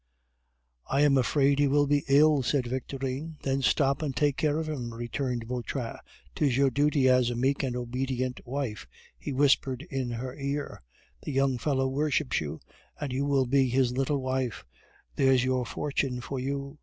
[0.89, 3.37] "I am afraid he may be ill," said Victorine.
[3.43, 5.95] "Then stop and take care of him," returned Vautrin.
[6.33, 10.81] "'Tis your duty as a meek and obedient wife," he whispered in her ear.
[11.21, 12.61] "The young fellow worships you,
[12.99, 14.65] and you will be his little wife
[15.17, 16.79] there's your fortune for you.